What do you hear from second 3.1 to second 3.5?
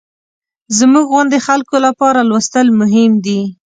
دي.